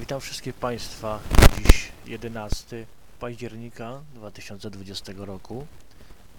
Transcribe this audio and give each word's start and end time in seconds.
Witam 0.00 0.20
wszystkich 0.20 0.54
Państwa. 0.54 1.20
Dziś 1.58 1.92
11 2.06 2.86
października 3.18 4.00
2020 4.14 5.12
roku. 5.16 5.66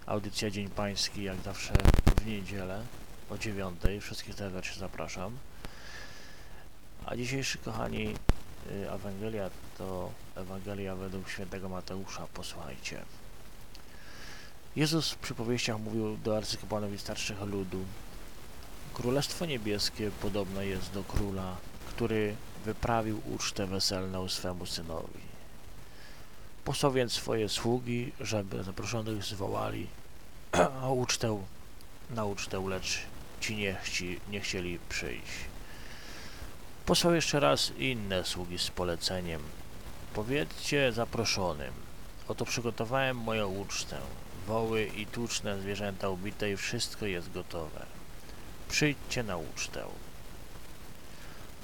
Audycja 0.06 0.50
Dzień 0.50 0.70
Pański, 0.70 1.22
jak 1.22 1.36
zawsze 1.40 1.74
w 2.16 2.26
niedzielę 2.26 2.82
o 3.30 3.38
9. 3.38 3.80
Wszystkich 4.00 4.34
serdecznie 4.34 4.80
zapraszam. 4.80 5.36
A 7.06 7.16
dzisiejszy, 7.16 7.58
kochani, 7.58 8.14
y, 8.70 8.90
Ewangelia 8.90 9.50
to 9.78 10.10
Ewangelia 10.36 10.96
według 10.96 11.28
świętego 11.28 11.68
Mateusza. 11.68 12.26
Posłuchajcie. 12.34 13.02
Jezus 14.76 15.10
w 15.10 15.18
przypowieściach 15.18 15.80
mówił 15.80 16.16
do 16.16 16.36
arcykapłanów 16.36 16.94
i 16.94 16.98
starszych 16.98 17.40
ludu. 17.40 17.84
Królestwo 18.94 19.46
niebieskie 19.46 20.10
podobne 20.10 20.66
jest 20.66 20.92
do 20.92 21.04
króla, 21.04 21.56
który 21.88 22.36
wyprawił 22.64 23.20
ucztę 23.34 23.66
weselną 23.66 24.28
swemu 24.28 24.66
synowi. 24.66 25.20
Posłał 26.64 26.92
więc 26.92 27.12
swoje 27.12 27.48
sługi, 27.48 28.12
żeby 28.20 28.64
zaproszonych 28.64 29.24
zwołali, 29.24 29.86
a 30.82 30.88
ucztę 30.88 31.42
na 32.10 32.24
ucztę, 32.24 32.68
lecz 32.68 32.98
ci 33.40 33.56
nie, 33.56 33.74
chci, 33.74 34.20
nie 34.30 34.40
chcieli 34.40 34.78
przyjść. 34.88 35.32
Posłał 36.86 37.14
jeszcze 37.14 37.40
raz 37.40 37.72
inne 37.78 38.24
sługi 38.24 38.58
z 38.58 38.70
poleceniem. 38.70 39.42
Powiedzcie 40.14 40.92
zaproszonym, 40.92 41.72
oto 42.28 42.44
przygotowałem 42.44 43.16
moją 43.16 43.48
ucztę, 43.48 43.98
woły 44.46 44.84
i 44.86 45.06
tuczne 45.06 45.60
zwierzęta 45.60 46.08
ubite 46.08 46.50
i 46.50 46.56
wszystko 46.56 47.06
jest 47.06 47.32
gotowe. 47.32 47.86
Przyjdźcie 48.68 49.22
na 49.22 49.36
ucztę. 49.36 49.84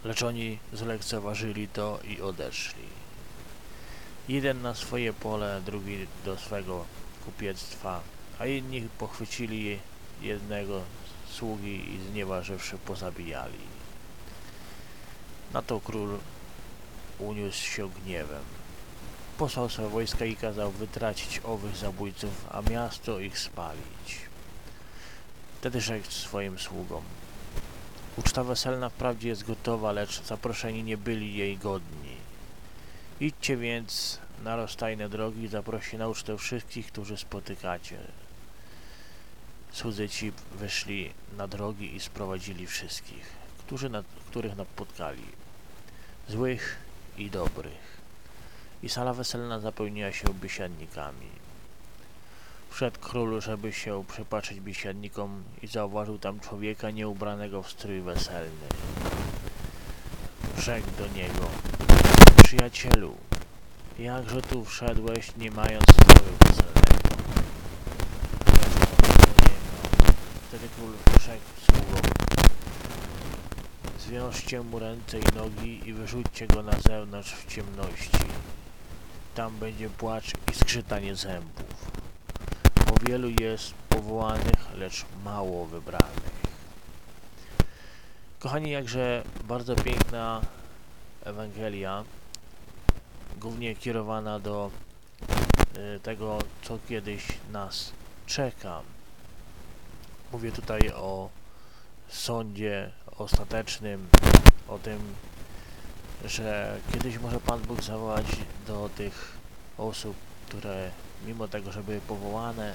Lecz 0.04 0.22
oni 0.22 0.58
zlekceważyli 0.72 1.68
to 1.68 1.98
i 2.04 2.20
odeszli. 2.20 2.88
Jeden 4.28 4.62
na 4.62 4.74
swoje 4.74 5.12
pole, 5.12 5.62
drugi 5.66 6.06
do 6.24 6.36
swego 6.36 6.84
kupiectwa, 7.24 8.00
a 8.38 8.46
inni 8.46 8.88
pochwycili 8.98 9.80
jednego 10.22 10.82
sługi 11.30 11.94
i 11.94 12.10
znieważywszy 12.10 12.78
pozabijali. 12.78 13.58
Na 15.52 15.62
to 15.62 15.80
król 15.80 16.18
uniósł 17.18 17.64
się 17.64 17.90
gniewem. 17.90 18.42
Posłał 19.38 19.68
swe 19.68 19.88
wojska 19.88 20.24
i 20.24 20.36
kazał 20.36 20.70
wytracić 20.70 21.40
owych 21.44 21.76
zabójców, 21.76 22.46
a 22.50 22.70
miasto 22.70 23.20
ich 23.20 23.38
spalić. 23.38 24.20
Wtedy 25.60 25.80
rzekł 25.80 26.10
swoim 26.10 26.58
sługom 26.58 27.02
Uczta 28.18 28.44
weselna 28.44 28.88
wprawdzie 28.88 29.28
jest 29.28 29.44
gotowa, 29.44 29.92
lecz 29.92 30.22
zaproszeni 30.22 30.84
nie 30.84 30.96
byli 30.96 31.36
jej 31.36 31.58
godni. 31.58 32.16
Idźcie 33.20 33.56
więc 33.56 34.18
na 34.44 34.56
rozstajne 34.56 35.08
drogi 35.08 35.42
i 35.42 35.48
zaproście 35.48 35.98
na 35.98 36.08
ucztę 36.08 36.38
wszystkich, 36.38 36.86
którzy 36.86 37.16
spotykacie. 37.16 37.98
Słudzy 39.72 40.08
ci 40.08 40.32
wyszli 40.52 41.12
na 41.36 41.48
drogi 41.48 41.96
i 41.96 42.00
sprowadzili 42.00 42.66
wszystkich, 42.66 43.26
którzy 43.58 43.88
na, 43.88 44.02
których 44.30 44.56
napotkali, 44.56 45.24
złych 46.28 46.76
i 47.18 47.30
dobrych. 47.30 47.98
I 48.82 48.88
sala 48.88 49.14
weselna 49.14 49.60
zapełniła 49.60 50.12
się 50.12 50.34
biesiadnikami. 50.34 51.28
Wszedł 52.70 52.98
król, 53.00 53.40
żeby 53.40 53.72
się 53.72 54.04
przypatrzeć 54.08 54.60
biesiadnikom 54.60 55.44
i 55.62 55.66
zauważył 55.66 56.18
tam 56.18 56.40
człowieka 56.40 56.90
nieubranego 56.90 57.62
w 57.62 57.70
strój 57.70 58.00
weselny. 58.00 58.66
Rzekł 60.58 60.86
do 60.98 61.06
niego, 61.06 61.48
przyjacielu, 62.44 63.16
jakże 63.98 64.42
tu 64.42 64.64
wszedłeś, 64.64 65.36
nie 65.36 65.50
mając 65.50 65.84
stroju 65.84 66.32
weselnego? 66.40 66.78
Wtedy 70.48 70.68
król 70.76 70.92
rzekł 71.20 71.44
sługom, 71.66 72.12
zwiążcie 73.98 74.60
mu 74.60 74.78
ręce 74.78 75.18
i 75.18 75.36
nogi 75.36 75.88
i 75.88 75.92
wyrzućcie 75.92 76.46
go 76.46 76.62
na 76.62 76.72
zewnątrz 76.72 77.32
w 77.32 77.46
ciemności. 77.46 78.18
Tam 79.34 79.58
będzie 79.58 79.90
płacz 79.90 80.32
i 80.52 80.54
skrzytanie 80.54 81.16
zębów 81.16 81.67
bo 82.88 82.94
wielu 83.06 83.28
jest 83.40 83.74
powołanych, 83.88 84.74
lecz 84.74 85.04
mało 85.24 85.66
wybranych. 85.66 86.38
Kochani, 88.38 88.70
jakże 88.70 89.22
bardzo 89.44 89.76
piękna 89.76 90.40
Ewangelia, 91.24 92.04
głównie 93.36 93.74
kierowana 93.74 94.40
do 94.40 94.70
y, 95.96 96.00
tego, 96.00 96.38
co 96.62 96.78
kiedyś 96.88 97.26
nas 97.52 97.92
czeka. 98.26 98.80
Mówię 100.32 100.52
tutaj 100.52 100.90
o 100.90 101.28
sądzie 102.08 102.90
ostatecznym, 103.16 104.08
o 104.68 104.78
tym, 104.78 105.00
że 106.24 106.78
kiedyś 106.92 107.18
może 107.18 107.40
Pan 107.40 107.60
Bóg 107.60 107.82
zawołać 107.82 108.26
do 108.66 108.88
tych 108.96 109.32
osób, 109.78 110.16
które 110.48 110.90
mimo 111.26 111.48
tego, 111.48 111.72
że 111.72 111.82
były 111.82 112.00
powołane, 112.00 112.74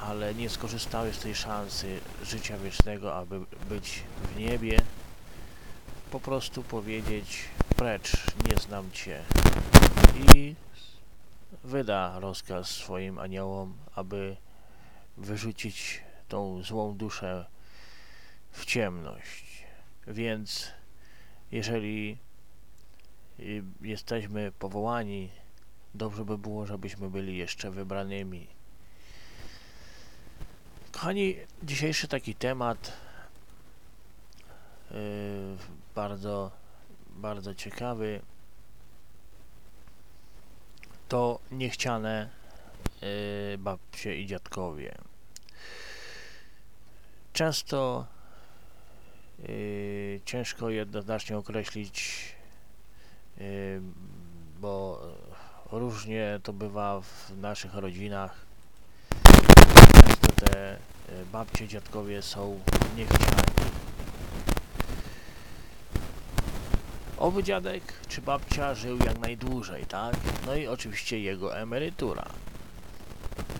ale 0.00 0.34
nie 0.34 0.50
skorzystały 0.50 1.12
z 1.12 1.18
tej 1.18 1.34
szansy 1.34 2.00
życia 2.22 2.58
wiecznego, 2.58 3.16
aby 3.16 3.40
być 3.68 4.02
w 4.22 4.36
niebie, 4.36 4.80
po 6.10 6.20
prostu 6.20 6.62
powiedzieć 6.62 7.44
precz, 7.76 8.12
nie 8.50 8.56
znam 8.56 8.90
Cię 8.90 9.22
i 10.34 10.54
wyda 11.64 12.18
rozkaz 12.18 12.70
swoim 12.70 13.18
aniołom, 13.18 13.74
aby 13.94 14.36
wyrzucić 15.16 16.02
tą 16.28 16.62
złą 16.62 16.96
duszę 16.96 17.46
w 18.50 18.64
ciemność. 18.64 19.64
Więc 20.06 20.72
jeżeli 21.50 22.18
y, 23.40 23.64
jesteśmy 23.80 24.52
powołani 24.58 25.30
Dobrze 25.94 26.24
by 26.24 26.38
było, 26.38 26.66
żebyśmy 26.66 27.10
byli 27.10 27.36
jeszcze 27.36 27.70
wybranymi. 27.70 28.46
Kochani, 30.92 31.36
dzisiejszy 31.62 32.08
taki 32.08 32.34
temat 32.34 32.92
yy, 34.90 34.96
bardzo, 35.94 36.50
bardzo 37.16 37.54
ciekawy 37.54 38.20
to 41.08 41.38
niechciane 41.50 42.30
yy, 43.02 43.58
babcie 43.58 44.20
i 44.20 44.26
dziadkowie. 44.26 44.94
Często 47.32 48.06
yy, 49.38 50.20
ciężko 50.24 50.70
jednoznacznie 50.70 51.38
określić, 51.38 52.28
yy, 53.38 53.80
bo 54.60 55.02
Różnie 55.74 56.40
to 56.42 56.52
bywa 56.52 57.00
w 57.00 57.32
naszych 57.36 57.74
rodzinach. 57.74 58.36
Często 59.92 60.46
te 60.46 60.76
babcie, 61.32 61.68
dziadkowie 61.68 62.22
są 62.22 62.60
niechciani. 62.96 63.42
Oby 67.18 67.42
dziadek 67.42 67.82
czy 68.08 68.22
babcia 68.22 68.74
żył 68.74 68.98
jak 68.98 69.18
najdłużej, 69.18 69.86
tak? 69.86 70.16
No 70.46 70.54
i 70.54 70.66
oczywiście 70.66 71.20
jego 71.20 71.58
emerytura. 71.58 72.24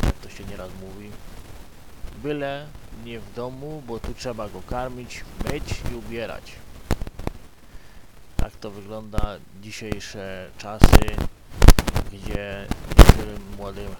Jak 0.04 0.14
to 0.14 0.30
się 0.30 0.44
nieraz 0.44 0.70
mówi. 0.80 1.10
Byle 2.22 2.66
nie 3.04 3.20
w 3.20 3.34
domu, 3.34 3.82
bo 3.86 3.98
tu 3.98 4.14
trzeba 4.14 4.48
go 4.48 4.62
karmić, 4.62 5.24
myć 5.52 5.82
i 5.92 5.94
ubierać. 5.94 6.52
Tak 8.36 8.52
to 8.52 8.70
wygląda 8.70 9.36
dzisiejsze 9.62 10.50
czasy 10.58 11.16
gdzie 12.16 12.66
niektórym 12.98 13.42
młodym 13.56 13.96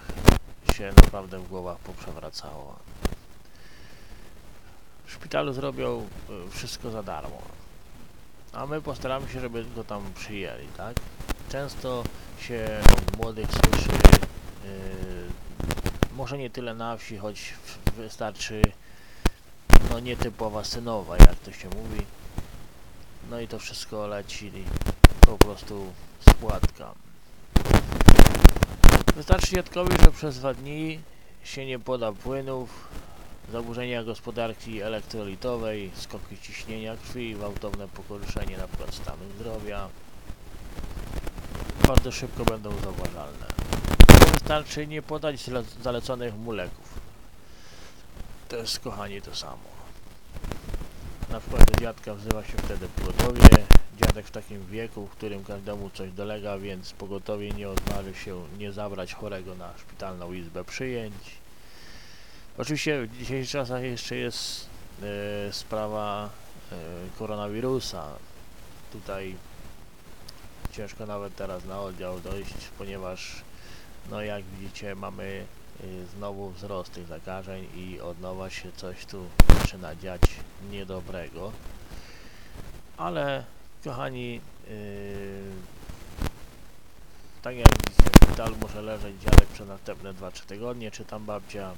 się 0.73 0.91
naprawdę 1.03 1.39
w 1.39 1.47
głowach 1.47 1.77
poprzewracało. 1.77 2.75
W 5.05 5.11
szpitalu 5.11 5.53
zrobią 5.53 6.07
y, 6.47 6.51
wszystko 6.51 6.91
za 6.91 7.03
darmo, 7.03 7.41
a 8.53 8.65
my 8.65 8.81
postaramy 8.81 9.29
się, 9.29 9.39
żeby 9.39 9.65
go 9.75 9.83
tam 9.83 10.13
przyjęli, 10.15 10.67
tak? 10.77 10.95
Często 11.49 12.03
się 12.39 12.79
od 12.93 13.17
młodych 13.17 13.47
słyszy, 13.51 13.91
yy, 14.63 15.29
może 16.15 16.37
nie 16.37 16.49
tyle 16.49 16.73
na 16.73 16.97
wsi, 16.97 17.17
choć 17.17 17.53
wystarczy 17.97 18.61
no 19.91 19.99
nietypowa 19.99 20.63
synowa, 20.63 21.17
jak 21.17 21.35
to 21.35 21.51
się 21.51 21.69
mówi. 21.69 22.05
No 23.29 23.39
i 23.39 23.47
to 23.47 23.59
wszystko 23.59 24.07
leci 24.07 24.51
po 25.21 25.37
prostu 25.37 25.93
z 26.29 26.33
płatka. 26.33 26.93
Wystarczy 29.15 29.55
dziadkowi, 29.55 29.97
że 30.03 30.11
przez 30.11 30.39
dwa 30.39 30.53
dni 30.53 30.99
się 31.43 31.65
nie 31.65 31.79
poda 31.79 32.11
płynów, 32.11 32.87
zaburzenia 33.51 34.03
gospodarki 34.03 34.81
elektrolitowej, 34.81 35.91
skoki 35.95 36.37
ciśnienia 36.41 36.97
krwi, 36.97 37.35
gwałtowne 37.35 37.87
pogorzenie 37.87 38.55
np. 38.55 38.91
stanu 38.91 39.23
zdrowia, 39.39 39.89
bardzo 41.87 42.11
szybko 42.11 42.45
będą 42.45 42.71
zauważalne. 42.71 43.45
Wystarczy 44.33 44.87
nie 44.87 45.01
podać 45.01 45.35
zaleconych 45.83 46.37
mu 46.37 46.51
leków. 46.51 46.99
To 48.49 48.57
jest, 48.57 48.79
kochani, 48.79 49.21
to 49.21 49.35
samo. 49.35 49.75
Na 51.29 51.39
przykład 51.39 51.79
dziadka 51.81 52.13
wzywa 52.13 52.43
się 52.43 52.57
wtedy 52.57 52.87
pogotowie. 52.87 53.74
Dziadek 53.97 54.25
w 54.25 54.31
takim 54.31 54.65
wieku, 54.65 55.07
w 55.07 55.09
którym 55.09 55.43
każdemu 55.43 55.89
coś 55.89 56.11
dolega, 56.11 56.57
więc 56.57 56.93
pogotowie 56.93 57.51
nie 57.51 57.69
odważy 57.69 58.15
się 58.15 58.43
nie 58.57 58.71
zabrać 58.71 59.13
chorego 59.13 59.55
na 59.55 59.73
szpitalną 59.77 60.33
izbę 60.33 60.63
przyjęć. 60.63 61.15
Oczywiście 62.57 63.01
w 63.01 63.17
dzisiejszych 63.17 63.51
czasach 63.51 63.83
jeszcze 63.83 64.15
jest 64.15 64.69
e, 65.03 65.53
sprawa 65.53 66.29
e, 66.71 66.75
koronawirusa. 67.19 68.05
Tutaj 68.91 69.35
ciężko 70.71 71.05
nawet 71.05 71.35
teraz 71.35 71.65
na 71.65 71.81
oddział 71.81 72.19
dojść, 72.19 72.53
ponieważ 72.77 73.43
no 74.09 74.21
jak 74.21 74.43
widzicie 74.43 74.95
mamy 74.95 75.45
y, 75.83 76.05
znowu 76.05 76.49
wzrost 76.49 76.91
tych 76.91 77.07
zakażeń 77.07 77.67
i 77.75 77.99
od 77.99 78.21
nowa 78.21 78.49
się 78.49 78.71
coś 78.71 79.05
tu 79.05 79.25
zaczyna 79.59 79.95
dziać 79.95 80.21
niedobrego. 80.71 81.51
Ale 82.97 83.43
kochani, 83.85 84.33
yy, 84.33 84.71
tak 87.41 87.55
jak 87.55 87.67
widzicie, 87.67 88.09
w 88.09 88.25
szpitalu 88.25 88.55
może 88.61 88.81
leżeć 88.81 89.21
dziadek 89.21 89.47
przez 89.47 89.67
następne 89.67 90.13
2-3 90.13 90.45
tygodnie, 90.45 90.91
czy 90.91 91.05
tam 91.05 91.25
babcia. 91.25 91.71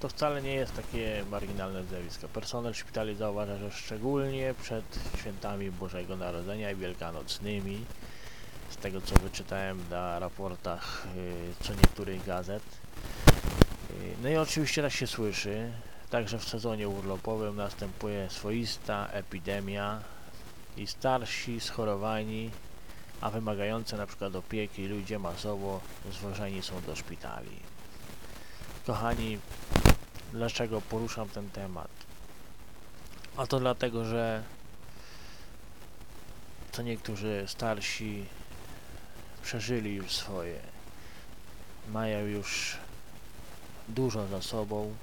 To 0.00 0.08
wcale 0.08 0.42
nie 0.42 0.54
jest 0.54 0.76
takie 0.76 1.24
marginalne 1.30 1.84
zjawisko. 1.84 2.28
Personel 2.28 2.74
szpitali 2.74 3.14
zauważa, 3.14 3.58
że 3.58 3.70
szczególnie 3.70 4.54
przed 4.62 4.84
świętami 5.18 5.70
Bożego 5.70 6.16
Narodzenia 6.16 6.70
i 6.70 6.76
Wielkanocnymi 6.76 7.84
z 8.70 8.76
tego 8.76 9.00
co 9.00 9.14
wyczytałem 9.14 9.84
na 9.90 10.18
raportach 10.18 11.06
y, 11.16 11.64
co 11.64 11.74
niektórych 11.74 12.24
gazet. 12.24 12.62
Y, 13.90 14.16
No 14.22 14.28
i 14.28 14.36
oczywiście 14.36 14.82
tak 14.82 14.92
się 14.92 15.06
słyszy, 15.06 15.72
także 16.10 16.38
w 16.38 16.44
sezonie 16.44 16.88
urlopowym 16.88 17.56
następuje 17.56 18.30
swoista 18.30 19.08
epidemia 19.12 20.00
i 20.76 20.86
starsi, 20.86 21.60
schorowani, 21.60 22.50
a 23.20 23.30
wymagający 23.30 23.96
przykład 24.06 24.36
opieki 24.36 24.86
ludzie 24.86 25.18
masowo 25.18 25.80
zwożeni 26.12 26.62
są 26.62 26.80
do 26.80 26.96
szpitali. 26.96 27.56
Kochani, 28.86 29.38
dlaczego 30.32 30.80
poruszam 30.80 31.28
ten 31.28 31.50
temat? 31.50 31.90
A 33.36 33.46
to 33.46 33.60
dlatego, 33.60 34.04
że 34.04 34.42
co 36.72 36.82
niektórzy 36.82 37.44
starsi 37.46 38.24
przeżyli 39.42 39.94
już 39.94 40.12
swoje. 40.12 40.60
Mają 41.88 42.26
już 42.26 42.76
dużo 43.88 44.26
za 44.26 44.42
sobą. 44.42 44.94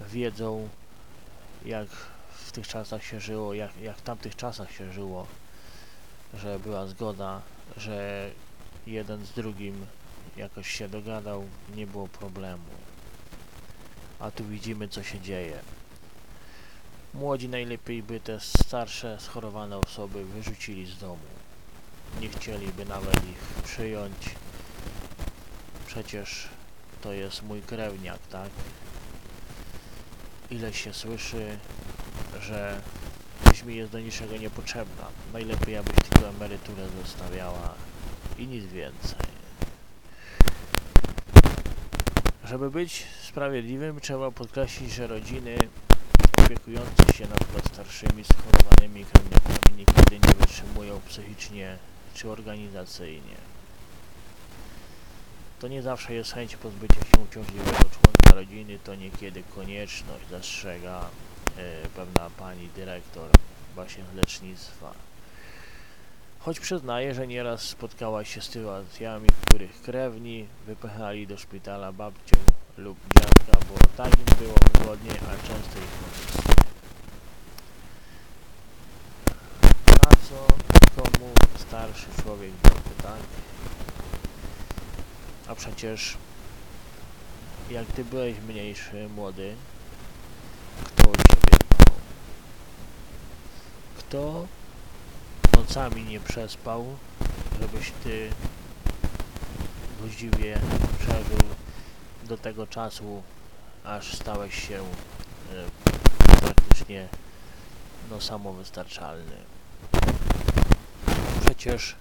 Wiedzą, 0.00 0.68
jak 1.64 1.88
w 2.52 2.54
tych 2.54 2.68
czasach 2.68 3.04
się 3.04 3.20
żyło, 3.20 3.54
jak, 3.54 3.70
jak 3.82 3.96
w 3.96 4.02
tamtych 4.02 4.36
czasach 4.36 4.72
się 4.72 4.92
żyło, 4.92 5.26
że 6.34 6.58
była 6.58 6.86
zgoda, 6.86 7.42
że 7.76 8.30
jeden 8.86 9.26
z 9.26 9.32
drugim 9.32 9.86
jakoś 10.36 10.70
się 10.70 10.88
dogadał, 10.88 11.44
nie 11.76 11.86
było 11.86 12.08
problemu. 12.08 12.64
A 14.20 14.30
tu 14.30 14.44
widzimy, 14.44 14.88
co 14.88 15.02
się 15.02 15.20
dzieje. 15.20 15.58
Młodzi 17.14 17.48
najlepiej 17.48 18.02
by 18.02 18.20
te 18.20 18.40
starsze, 18.40 19.20
schorowane 19.20 19.78
osoby 19.78 20.24
wyrzucili 20.24 20.86
z 20.86 20.98
domu 20.98 21.42
nie 22.20 22.28
chcieliby 22.28 22.84
nawet 22.84 23.16
ich 23.16 23.62
przyjąć. 23.64 24.16
Przecież 25.86 26.48
to 27.00 27.12
jest 27.12 27.42
mój 27.42 27.62
krewniak, 27.62 28.18
tak? 28.30 28.50
Ile 30.50 30.72
się 30.72 30.94
słyszy, 30.94 31.58
że 32.42 32.80
gdzieś 33.44 33.62
mi 33.62 33.76
jest 33.76 33.92
do 33.92 34.00
niczego 34.00 34.36
niepotrzebna. 34.36 35.06
Najlepiej, 35.32 35.76
abyś 35.76 35.96
tylko 36.10 36.28
emeryturę 36.28 36.82
zostawiała 37.02 37.74
i 38.38 38.46
nic 38.46 38.64
więcej. 38.64 39.32
Żeby 42.44 42.70
być 42.70 43.06
sprawiedliwym, 43.22 44.00
trzeba 44.00 44.30
podkreślić, 44.30 44.92
że 44.92 45.06
rodziny 45.06 45.56
opiekujące 46.44 47.12
się 47.12 47.28
na 47.28 47.36
przykład 47.36 47.66
starszymi, 47.66 48.24
schorowanymi 48.24 49.04
krewniakami 49.04 49.76
nigdy 49.76 50.28
nie 50.28 50.34
wytrzymują 50.34 51.00
psychicznie 51.08 51.78
czy 52.14 52.30
organizacyjnie. 52.30 53.36
To 55.60 55.68
nie 55.68 55.82
zawsze 55.82 56.14
jest 56.14 56.32
chęć 56.32 56.56
pozbycia 56.56 57.00
się 57.00 57.22
uciążliwego 57.30 57.78
członka 57.78 58.34
rodziny, 58.34 58.78
to 58.84 58.94
niekiedy 58.94 59.42
konieczność, 59.54 60.28
zastrzega 60.30 61.10
pewna 61.96 62.30
pani 62.38 62.68
dyrektor 62.68 63.30
właśnie 63.74 64.04
lecznictwa. 64.14 64.92
Choć 66.38 66.60
przyznaje, 66.60 67.14
że 67.14 67.26
nieraz 67.26 67.62
spotkała 67.62 68.24
się 68.24 68.40
z 68.40 68.44
sytuacjami, 68.44 69.28
w 69.28 69.46
których 69.46 69.82
krewni 69.82 70.46
wypychali 70.66 71.26
do 71.26 71.36
szpitala 71.38 71.92
babcię 71.92 72.36
lub 72.78 72.98
dziadka, 73.14 73.66
bo 73.68 73.74
tak 73.96 74.18
im 74.18 74.38
było 74.38 74.54
wygodniej, 74.74 75.16
a 75.16 75.46
często 75.48 75.78
ich 75.78 75.90
korzystnie. 76.00 76.54
Na 79.88 80.10
co 80.28 80.46
komu 81.02 81.30
starszy 81.56 82.06
człowiek 82.22 82.50
dobry, 82.62 82.94
tak? 83.02 83.20
A 85.46 85.54
przecież 85.54 86.16
jak 87.70 87.86
ty 87.86 88.04
byłeś 88.04 88.36
mniejszy, 88.48 89.08
młody, 89.08 89.54
kto 90.84 91.02
dbał? 91.02 91.94
Kto 93.98 94.46
nocami 95.56 96.04
nie 96.04 96.20
przespał, 96.20 96.84
żebyś 97.60 97.92
ty 98.04 98.30
godziwie 100.00 100.60
przeżył 100.98 101.48
do 102.24 102.38
tego 102.38 102.66
czasu, 102.66 103.22
aż 103.84 104.14
stałeś 104.14 104.68
się 104.68 104.78
e, 104.78 106.40
praktycznie 106.40 107.08
no, 108.10 108.20
samowystarczalny. 108.20 109.36
Przecież 111.44 111.96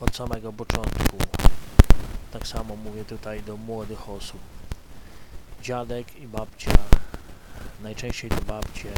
od 0.00 0.16
samego 0.16 0.52
początku, 0.52 1.18
tak 2.32 2.46
samo 2.46 2.76
mówię 2.76 3.04
tutaj 3.04 3.42
do 3.42 3.56
młodych 3.56 4.08
osób, 4.08 4.40
dziadek 5.62 6.16
i 6.16 6.28
babcia, 6.28 6.72
najczęściej 7.82 8.30
to 8.30 8.42
babcie, 8.42 8.88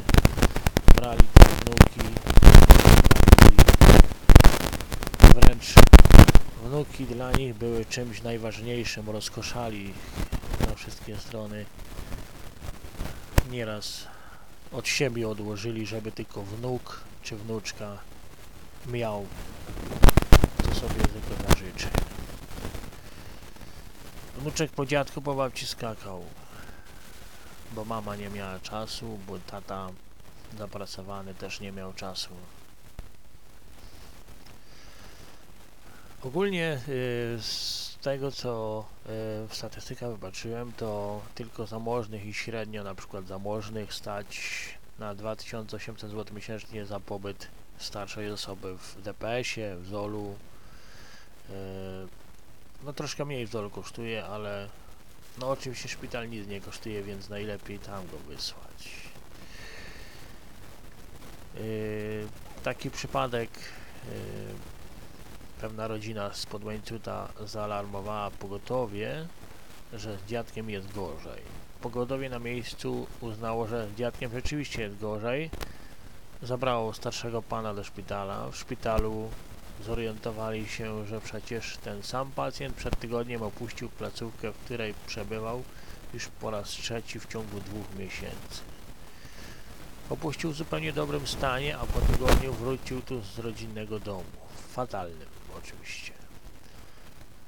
brali 0.97 1.27
te 1.35 1.45
wnuki, 1.45 2.15
wręcz 5.35 5.75
wnuki 6.65 7.05
dla 7.05 7.33
nich 7.33 7.55
były 7.55 7.85
czymś 7.85 8.23
najważniejszym, 8.23 9.11
rozkoszali 9.11 9.95
na 10.69 10.75
wszystkie 10.75 11.17
strony. 11.17 11.67
Nieraz 13.51 14.07
od 14.73 14.89
siebie 14.89 15.29
odłożyli, 15.29 15.87
żeby 15.87 16.13
tylko 16.13 16.43
wnuk 16.43 17.01
czy 17.23 17.37
wnuczka 17.37 17.99
miał, 18.87 19.27
co 20.63 20.75
sobie 20.75 20.95
tylko 20.95 21.49
zażyczy. 21.49 21.87
Wnuczek 24.39 24.71
po 24.71 24.87
dziadku 24.87 25.23
po 25.23 25.35
babci 25.35 25.67
skakał, 25.67 26.25
bo 27.77 27.85
mama 27.85 28.17
nie 28.17 28.29
miała 28.29 28.59
czasu, 28.61 29.19
bo 29.27 29.39
tata 29.39 29.89
zapracowany 30.59 31.35
też 31.35 31.61
nie 31.61 31.73
miał 31.73 31.93
czasu. 31.93 32.31
Ogólnie 36.23 36.81
y, 36.89 37.43
z 37.43 37.99
tego 38.03 38.33
co 38.33 38.85
y, 39.03 39.09
w 39.49 39.51
statystykach 39.51 40.11
wybaczyłem, 40.11 40.73
to 40.73 41.21
tylko 41.35 41.67
zamożnych 41.67 42.27
i 42.27 42.35
średnio 42.35 42.85
na 42.85 42.95
przykład 42.95 43.27
zamożnych 43.27 43.95
stać 43.95 44.39
na 44.99 45.15
2800 45.15 46.11
zł 46.11 46.37
miesięcznie 46.37 46.87
za 46.87 47.01
pobyt 47.01 47.49
starszej 47.79 48.31
osoby 48.31 48.79
w 48.79 49.03
DPS-ie, 49.03 49.77
w 49.77 49.87
ZOL-u. 49.87 50.37
Yy, 51.49 51.55
no 52.85 52.93
troszkę 52.93 53.25
mniej 53.25 53.47
w 53.47 53.51
ZOL 53.51 53.71
kosztuje, 53.71 54.25
ale 54.25 54.69
no 55.39 55.51
oczywiście 55.51 55.89
szpital 55.89 56.29
nic 56.29 56.49
nie 56.49 56.61
kosztuje, 56.61 57.03
więc 57.03 57.29
najlepiej 57.29 57.79
tam 57.79 58.07
go 58.07 58.19
wysłać. 58.19 58.91
Yy, 61.55 62.29
taki 62.63 62.91
przypadek 62.91 63.51
yy, 64.05 64.11
pewna 65.61 65.89
rodzina 65.89 66.35
z 66.35 66.47
Podłańcuta 66.47 67.29
zaalarmowała 67.45 68.31
pogotowie, 68.31 69.27
że 69.93 70.19
z 70.19 70.25
dziadkiem 70.25 70.71
jest 70.71 70.93
gorzej. 70.93 71.43
Pogotowie 71.81 72.31
na 72.31 72.39
miejscu 72.39 73.07
uznało, 73.21 73.67
że 73.67 73.89
z 73.89 73.99
dziadkiem 73.99 74.31
rzeczywiście 74.31 74.83
jest 74.83 74.99
gorzej. 74.99 75.51
Zabrało 76.43 76.93
starszego 76.93 77.43
pana 77.43 77.75
do 77.75 77.85
szpitala. 77.85 78.51
W 78.51 78.57
szpitalu 78.57 79.31
zorientowali 79.85 80.69
się, 80.69 81.07
że 81.07 81.21
przecież 81.21 81.77
ten 81.77 82.03
sam 82.03 82.31
pacjent 82.31 82.77
przed 82.77 82.99
tygodniem 82.99 83.43
opuścił 83.43 83.89
placówkę, 83.89 84.53
w 84.53 84.57
której 84.57 84.95
przebywał 85.07 85.63
już 86.15 86.29
po 86.29 86.51
raz 86.51 86.69
trzeci 86.69 87.21
w 87.21 87.27
ciągu 87.27 87.61
dwóch 87.61 87.87
miesięcy. 87.99 88.61
Opuścił 90.11 90.51
w 90.51 90.57
zupełnie 90.57 90.93
dobrym 90.93 91.27
stanie, 91.27 91.79
a 91.79 91.87
po 91.87 92.01
tygodniu 92.01 92.53
wrócił 92.53 93.03
tu 93.03 93.23
z 93.23 93.39
rodzinnego 93.39 94.01
domu. 94.01 94.25
Fatalnym 94.71 95.29
oczywiście. 95.59 96.13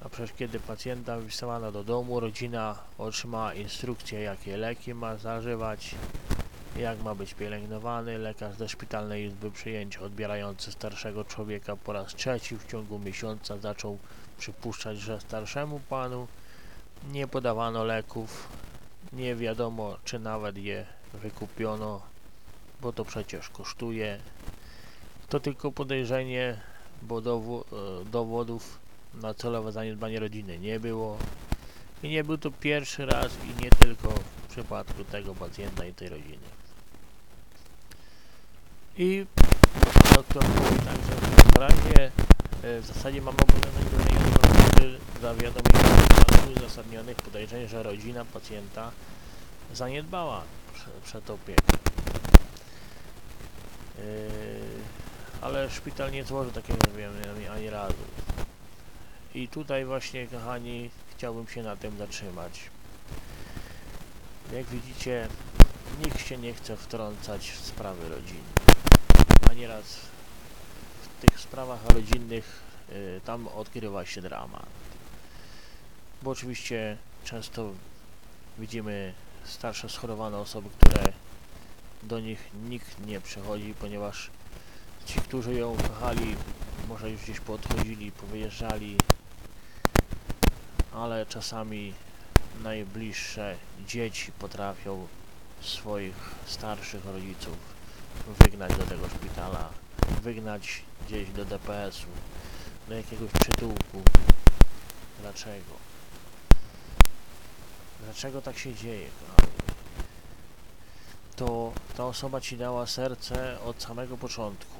A 0.00 0.08
przecież 0.08 0.32
kiedy 0.38 0.60
pacjenta 0.60 1.18
wysłano 1.18 1.72
do 1.72 1.84
domu, 1.84 2.20
rodzina 2.20 2.78
otrzymała 2.98 3.54
instrukcję, 3.54 4.20
jakie 4.20 4.56
leki 4.56 4.94
ma 4.94 5.16
zażywać, 5.16 5.94
jak 6.76 7.02
ma 7.02 7.14
być 7.14 7.34
pielęgnowany. 7.34 8.18
Lekarz 8.18 8.56
ze 8.56 8.68
szpitalnej 8.68 9.24
izby 9.24 9.50
przyjęć 9.50 9.96
odbierający 9.96 10.72
starszego 10.72 11.24
człowieka 11.24 11.76
po 11.76 11.92
raz 11.92 12.14
trzeci 12.14 12.56
w 12.56 12.66
ciągu 12.66 12.98
miesiąca 12.98 13.58
zaczął 13.58 13.98
przypuszczać, 14.38 14.98
że 14.98 15.20
starszemu 15.20 15.80
panu 15.80 16.28
nie 17.12 17.26
podawano 17.26 17.84
leków, 17.84 18.48
nie 19.12 19.36
wiadomo 19.36 19.96
czy 20.04 20.18
nawet 20.18 20.58
je 20.58 20.86
wykupiono, 21.14 22.02
bo 22.80 22.92
to 22.92 23.04
przecież 23.04 23.48
kosztuje. 23.48 24.18
To 25.28 25.40
tylko 25.40 25.72
podejrzenie, 25.72 26.60
bo 27.02 27.20
dowo 27.20 27.64
e, 27.72 28.04
dowodów 28.04 28.78
na 29.14 29.34
celowe 29.34 29.72
zaniedbanie 29.72 30.20
rodziny 30.20 30.58
nie 30.58 30.80
było. 30.80 31.18
I 32.02 32.08
nie 32.08 32.24
był 32.24 32.38
to 32.38 32.50
pierwszy 32.50 33.06
raz 33.06 33.32
i 33.44 33.64
nie 33.64 33.70
tylko 33.70 34.08
w 34.08 34.48
przypadku 34.50 35.04
tego 35.04 35.34
pacjenta 35.34 35.86
i 35.86 35.94
tej 35.94 36.08
rodziny. 36.08 36.57
I 39.00 39.26
doktor 40.14 40.48
mówi 40.48 40.76
tak, 40.76 40.96
że 40.96 41.14
w 41.52 41.56
razie 41.56 42.10
e, 42.62 42.80
w 42.80 42.86
zasadzie 42.86 43.22
mamy 43.22 43.38
obowiązek 43.38 43.84
wyrównania 43.84 44.38
koszty 44.38 44.98
zawiadomienia 45.22 45.78
w 45.80 46.08
przypadku 46.08 46.50
uzasadnionych 46.56 47.16
podejrzeń, 47.16 47.68
że 47.68 47.82
rodzina 47.82 48.24
pacjenta 48.24 48.90
zaniedbała 49.74 50.42
prze, 50.74 50.90
przed 51.04 51.30
opieką. 51.30 51.62
Yy, 53.98 54.04
ale 55.40 55.70
szpital 55.70 56.12
nie 56.12 56.24
złożył 56.24 56.52
takiego 56.52 56.78
zawiadomienia 56.90 57.52
ani 57.52 57.70
razu. 57.70 58.04
I 59.34 59.48
tutaj 59.48 59.84
właśnie, 59.84 60.26
kochani, 60.26 60.90
chciałbym 61.16 61.48
się 61.48 61.62
na 61.62 61.76
tym 61.76 61.98
zatrzymać. 61.98 62.60
Jak 64.52 64.66
widzicie, 64.66 65.28
nikt 66.04 66.26
się 66.26 66.38
nie 66.38 66.54
chce 66.54 66.76
wtrącać 66.76 67.50
w 67.50 67.66
sprawy 67.66 68.08
rodzinne. 68.08 68.77
Nieraz 69.58 69.84
w 71.02 71.20
tych 71.20 71.40
sprawach 71.40 71.86
rodzinnych 71.86 72.62
y, 72.90 73.20
tam 73.24 73.48
odgrywa 73.48 74.06
się 74.06 74.22
dramat. 74.22 74.66
Bo 76.22 76.30
oczywiście 76.30 76.96
często 77.24 77.72
widzimy 78.58 79.14
starsze 79.44 79.88
schorowane 79.88 80.38
osoby, 80.38 80.68
które 80.78 81.12
do 82.02 82.20
nich 82.20 82.50
nikt 82.68 83.06
nie 83.06 83.20
przychodzi, 83.20 83.74
ponieważ 83.80 84.30
ci, 85.06 85.20
którzy 85.20 85.54
ją 85.54 85.76
kochali, 85.76 86.36
może 86.88 87.10
już 87.10 87.22
gdzieś 87.22 87.40
podchodzili, 87.40 88.12
powyjeżdżali, 88.12 88.96
ale 90.92 91.26
czasami 91.26 91.94
najbliższe 92.62 93.56
dzieci 93.86 94.32
potrafią 94.32 95.06
swoich 95.60 96.34
starszych 96.46 97.04
rodziców 97.04 97.77
wygnać 98.26 98.76
do 98.76 98.86
tego 98.86 99.08
szpitala, 99.08 99.68
wygnać 100.22 100.82
gdzieś 101.06 101.30
do 101.30 101.44
DPS-u, 101.44 102.06
do 102.88 102.94
jakiegoś 102.94 103.30
przytułku. 103.30 104.02
Dlaczego? 105.20 105.72
Dlaczego 108.04 108.42
tak 108.42 108.58
się 108.58 108.74
dzieje, 108.74 109.08
kochani? 109.20 109.52
To 111.36 111.72
ta 111.96 112.04
osoba 112.06 112.40
ci 112.40 112.56
dała 112.56 112.86
serce 112.86 113.60
od 113.60 113.82
samego 113.82 114.16
początku. 114.16 114.78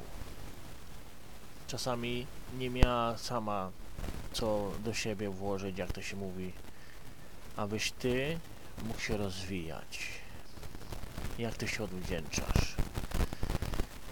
Czasami 1.67 2.27
nie 2.59 2.71
miała 2.71 3.19
sama 3.19 3.71
co 4.33 4.73
do 4.85 4.95
siebie 4.95 5.31
włożyć, 5.31 5.79
jak 5.79 5.93
to 5.93 6.03
się 6.03 6.17
mówi, 6.17 6.53
abyś 7.57 7.93
ty 7.93 8.39
mógł 8.83 9.01
się 9.01 9.17
rozwijać. 9.17 10.09
Jak 11.39 11.55
ty 11.55 11.69
się 11.69 11.85
odwdzięczasz? 11.85 12.78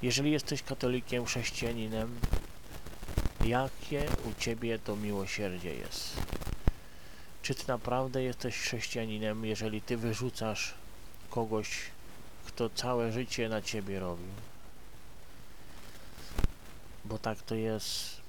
Jeżeli 0.06 0.32
jesteś 0.32 0.62
katolikiem, 0.62 1.24
chrześcijaninem, 1.24 2.20
jakie 3.44 4.06
u 4.24 4.40
ciebie 4.40 4.78
to 4.78 4.96
miłosierdzie 4.96 5.74
jest? 5.74 6.16
Czy 7.42 7.54
ty 7.54 7.64
naprawdę 7.68 8.22
jesteś 8.22 8.56
chrześcijaninem, 8.58 9.44
jeżeli 9.44 9.82
ty 9.82 9.96
wyrzucasz 9.96 10.74
kogoś, 11.30 11.68
kto 12.46 12.70
całe 12.70 13.12
życie 13.12 13.48
na 13.48 13.62
ciebie 13.62 14.00
robił? 14.00 14.28
Bo 17.04 17.18
tak 17.18 17.42
to 17.42 17.54
jest 17.54 18.20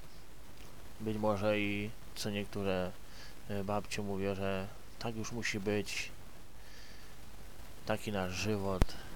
być 1.00 1.17
może 1.17 1.60
i 1.60 1.89
co 2.15 2.29
niektóre 2.29 2.91
e, 3.50 3.63
babcie 3.63 4.01
mówią, 4.01 4.36
że 4.36 4.67
tak 5.00 5.15
już 5.15 5.31
musi 5.31 5.60
być 5.60 6.10
taki 7.86 8.12
nasz 8.12 8.34
żywot 8.34 9.07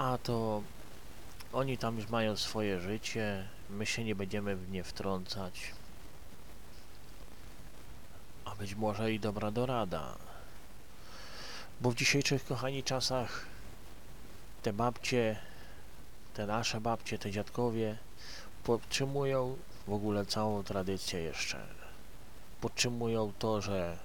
a 0.00 0.18
to 0.18 0.62
oni 1.52 1.78
tam 1.78 1.96
już 1.96 2.08
mają 2.08 2.36
swoje 2.36 2.80
życie 2.80 3.48
my 3.70 3.86
się 3.86 4.04
nie 4.04 4.14
będziemy 4.14 4.56
w 4.56 4.70
nie 4.70 4.84
wtrącać 4.84 5.72
a 8.44 8.54
być 8.54 8.74
może 8.74 9.12
i 9.12 9.20
dobra 9.20 9.50
dorada 9.50 10.16
bo 11.80 11.90
w 11.90 11.94
dzisiejszych 11.94 12.44
kochani 12.44 12.82
czasach 12.82 13.46
te 14.62 14.72
babcie 14.72 15.50
te 16.34 16.46
nasze 16.46 16.80
babcie, 16.80 17.18
te 17.18 17.30
dziadkowie 17.30 17.96
podtrzymują 18.64 19.56
w 19.86 19.92
ogóle 19.92 20.26
całą 20.26 20.62
tradycję 20.62 21.20
jeszcze. 21.20 21.66
Podtrzymują 22.60 23.32
to, 23.38 23.60
że 23.60 23.98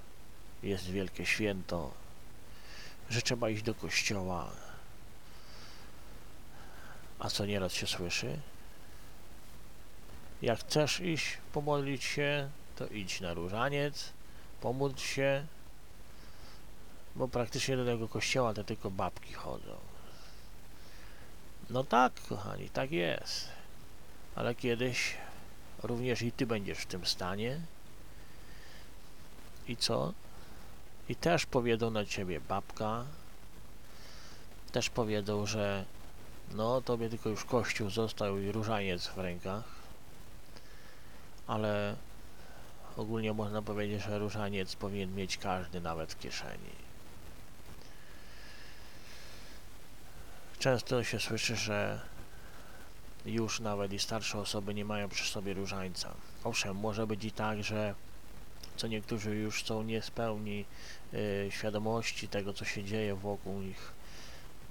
jest 0.64 0.86
wielkie 0.86 1.26
święto, 1.26 1.92
że 3.10 3.22
trzeba 3.22 3.50
iść 3.50 3.64
do 3.64 3.76
kościoła. 3.76 4.52
A 7.20 7.30
co 7.30 7.46
nieraz 7.46 7.74
się 7.74 7.88
słyszy? 7.88 8.40
Jak 10.42 10.60
chcesz 10.60 11.00
iść 11.00 11.38
pomodlić 11.54 12.04
się, 12.04 12.50
to 12.76 12.88
idź 12.88 13.22
na 13.22 13.34
różaniec, 13.34 14.14
pomódl 14.62 15.00
się, 15.00 15.46
bo 17.16 17.28
praktycznie 17.28 17.78
do 17.78 17.86
tego 17.86 18.08
kościoła 18.08 18.54
to 18.54 18.64
tylko 18.64 18.92
babki 18.92 19.34
chodzą. 19.34 19.76
No 21.70 21.84
tak, 21.84 22.14
kochani, 22.30 22.70
tak 22.70 22.92
jest. 22.92 23.50
Ale 24.36 24.56
kiedyś 24.56 25.18
również 25.84 26.22
i 26.22 26.32
ty 26.32 26.46
będziesz 26.46 26.78
w 26.78 26.86
tym 26.86 27.06
stanie. 27.06 27.60
I 29.68 29.78
co? 29.78 30.14
I 31.10 31.16
też 31.16 31.46
powiedzą 31.46 31.92
na 31.92 32.06
ciebie 32.06 32.42
babka. 32.42 33.06
Też 34.72 34.90
powiedzą, 34.90 35.46
że 35.46 35.86
no 36.54 36.82
tobie 36.82 37.10
tylko 37.10 37.30
już 37.30 37.46
kościół 37.46 37.90
został 37.90 38.38
i 38.38 38.52
różaniec 38.52 39.08
w 39.08 39.18
rękach. 39.18 39.64
Ale 41.48 41.96
ogólnie 42.98 43.34
można 43.34 43.62
powiedzieć, 43.62 44.04
że 44.04 44.20
różaniec 44.20 44.76
powinien 44.76 45.16
mieć 45.16 45.38
każdy 45.38 45.82
nawet 45.82 46.14
w 46.14 46.20
kieszeni. 46.20 46.86
Często 50.60 51.04
się 51.04 51.20
słyszy, 51.20 51.56
że 51.56 52.00
już 53.26 53.60
nawet 53.60 53.94
i 53.94 54.00
starsze 54.00 54.40
osoby 54.40 54.74
nie 54.74 54.86
mają 54.86 55.10
przy 55.10 55.32
sobie 55.32 55.54
różańca. 55.54 56.14
Owszem, 56.44 56.78
może 56.78 57.08
być 57.08 57.26
i 57.26 57.32
tak, 57.32 57.64
że 57.64 57.96
co 58.78 58.88
niektórzy 58.88 59.36
już 59.36 59.64
są 59.64 59.84
niespełni 59.84 60.66
yy, 61.14 61.48
świadomości 61.50 62.28
tego, 62.28 62.54
co 62.54 62.66
się 62.66 62.84
dzieje 62.84 63.16
wokół 63.16 63.62
nich, 63.62 63.92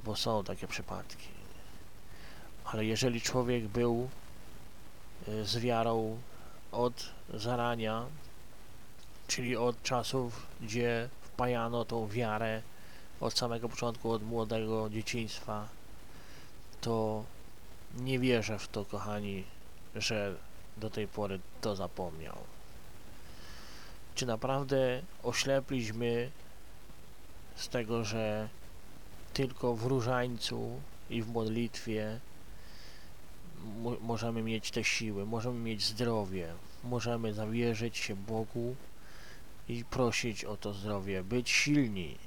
bo 0.04 0.16
są 0.16 0.44
takie 0.44 0.68
przypadki. 0.68 1.33
Ale 2.74 2.84
jeżeli 2.84 3.20
człowiek 3.20 3.68
był 3.68 4.08
yy, 5.28 5.44
z 5.44 5.58
wiarą 5.58 6.18
od 6.72 7.10
zarania, 7.34 8.06
czyli 9.26 9.56
od 9.56 9.82
czasów, 9.82 10.46
gdzie 10.60 11.08
wpajano 11.22 11.84
tą 11.84 12.08
wiarę 12.08 12.62
od 13.20 13.38
samego 13.38 13.68
początku, 13.68 14.10
od 14.10 14.22
młodego 14.22 14.90
dzieciństwa, 14.90 15.68
to 16.80 17.24
nie 17.94 18.18
wierzę 18.18 18.58
w 18.58 18.68
to, 18.68 18.84
kochani, 18.84 19.44
że 19.96 20.36
do 20.76 20.90
tej 20.90 21.08
pory 21.08 21.40
to 21.60 21.76
zapomniał. 21.76 22.38
Czy 24.14 24.26
naprawdę 24.26 25.02
oślepliśmy 25.22 26.30
z 27.56 27.68
tego, 27.68 28.04
że 28.04 28.48
tylko 29.32 29.74
w 29.74 29.86
różańcu 29.86 30.80
i 31.10 31.22
w 31.22 31.28
modlitwie 31.28 32.20
możemy 34.00 34.42
mieć 34.42 34.70
te 34.70 34.84
siły, 34.84 35.26
możemy 35.26 35.58
mieć 35.58 35.84
zdrowie, 35.84 36.54
możemy 36.84 37.34
zawierzyć 37.34 37.96
się 37.98 38.16
Bogu 38.16 38.76
i 39.68 39.84
prosić 39.84 40.44
o 40.44 40.56
to 40.56 40.74
zdrowie, 40.74 41.22
być 41.22 41.50
silni, 41.50 42.18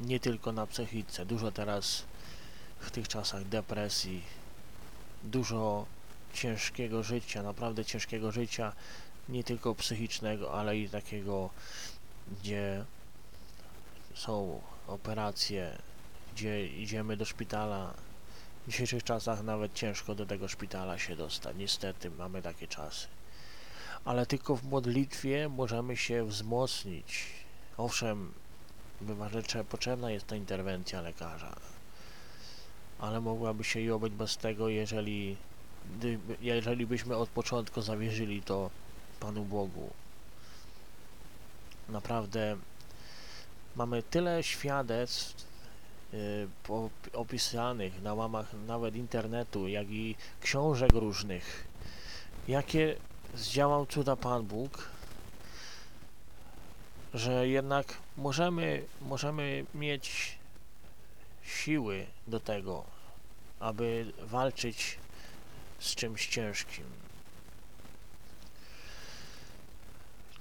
nie 0.00 0.20
tylko 0.20 0.52
na 0.52 0.66
psychice. 0.66 1.26
Dużo 1.26 1.52
teraz 1.52 2.04
w 2.80 2.90
tych 2.90 3.08
czasach 3.08 3.44
depresji, 3.44 4.22
dużo 5.22 5.86
ciężkiego 6.32 7.02
życia, 7.02 7.42
naprawdę 7.42 7.84
ciężkiego 7.84 8.32
życia, 8.32 8.72
nie 9.28 9.44
tylko 9.44 9.74
psychicznego, 9.74 10.54
ale 10.54 10.78
i 10.78 10.88
takiego, 10.88 11.50
gdzie 12.32 12.84
są 14.14 14.60
operacje, 14.86 15.78
gdzie 16.34 16.66
idziemy 16.66 17.16
do 17.16 17.24
szpitala. 17.24 17.94
W 18.66 18.70
dzisiejszych 18.70 19.04
czasach 19.04 19.42
nawet 19.42 19.74
ciężko 19.74 20.14
do 20.14 20.26
tego 20.26 20.48
szpitala 20.48 20.98
się 20.98 21.16
dostać. 21.16 21.56
Niestety 21.56 22.10
mamy 22.10 22.42
takie 22.42 22.66
czasy. 22.66 23.06
Ale 24.04 24.26
tylko 24.26 24.56
w 24.56 24.64
modlitwie 24.64 25.48
możemy 25.48 25.96
się 25.96 26.24
wzmocnić. 26.24 27.26
Owszem, 27.76 28.32
bywa, 29.00 29.28
że 29.28 29.64
potrzebna 29.64 30.10
jest 30.10 30.26
ta 30.26 30.36
interwencja 30.36 31.00
lekarza, 31.00 31.56
ale 32.98 33.20
mogłaby 33.20 33.64
się 33.64 33.80
i 33.80 33.90
obyć 33.90 34.12
bez 34.12 34.36
tego, 34.36 34.68
jeżeli, 34.68 35.36
jeżeli 36.40 36.86
byśmy 36.86 37.16
od 37.16 37.28
początku 37.28 37.82
zawierzyli 37.82 38.42
to 38.42 38.70
Panu 39.20 39.44
Bogu. 39.44 39.90
Naprawdę 41.88 42.56
mamy 43.76 44.02
tyle 44.02 44.42
świadectw 44.42 45.49
opisanych 47.12 48.02
na 48.02 48.14
łamach 48.14 48.54
nawet 48.66 48.96
internetu, 48.96 49.68
jak 49.68 49.90
i 49.90 50.16
książek 50.40 50.92
różnych, 50.92 51.66
jakie 52.48 52.96
zdziałał 53.34 53.86
cuda 53.86 54.16
Pan 54.16 54.46
Bóg, 54.46 54.88
że 57.14 57.48
jednak 57.48 57.96
możemy, 58.16 58.84
możemy 59.00 59.64
mieć 59.74 60.38
siły 61.42 62.06
do 62.26 62.40
tego, 62.40 62.84
aby 63.60 64.12
walczyć 64.22 64.98
z 65.78 65.94
czymś 65.94 66.26
ciężkim. 66.26 66.84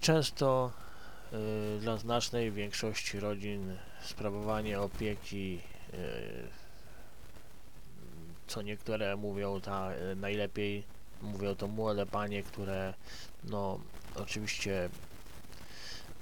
Często 0.02 0.72
y, 0.72 0.89
dla 1.80 1.98
znacznej 1.98 2.52
większości 2.52 3.20
rodzin 3.20 3.78
sprawowanie 4.02 4.80
opieki, 4.80 5.60
y, 5.94 5.98
co 8.48 8.62
niektóre 8.62 9.16
mówią, 9.16 9.62
ta 9.62 9.92
y, 10.12 10.16
najlepiej 10.16 10.84
mówią 11.22 11.56
to 11.56 11.68
młode 11.68 12.06
panie, 12.06 12.44
które 12.44 12.94
no 13.44 13.80
oczywiście 14.16 14.90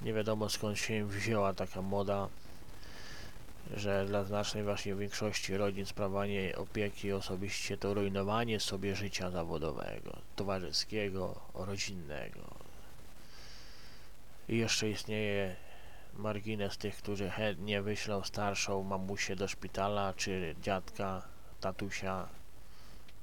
nie 0.02 0.14
wiadomo 0.14 0.50
skąd 0.50 0.80
się 0.80 1.06
wzięła 1.08 1.54
taka 1.54 1.82
moda, 1.82 2.28
że 3.76 4.06
dla 4.06 4.24
znacznej 4.24 4.64
właśnie 4.64 4.96
większości 4.96 5.58
rodzin 5.58 5.86
sprawowanie 5.86 6.54
opieki 6.58 7.12
osobiście 7.12 7.78
to 7.78 7.94
rujnowanie 7.94 8.60
sobie 8.60 8.96
życia 8.96 9.32
zawodowego, 9.32 10.18
towarzyskiego, 10.36 11.40
rodzinnego. 11.54 12.57
I 14.50 14.58
jeszcze 14.58 14.90
istnieje 14.90 15.56
margines 16.14 16.78
tych, 16.78 16.98
którzy 16.98 17.30
chętnie 17.30 17.82
wyślą 17.82 18.24
starszą 18.24 18.84
mamusię 18.84 19.36
do 19.36 19.48
szpitala, 19.48 20.14
czy 20.14 20.56
dziadka, 20.62 21.22
tatusia, 21.62 22.28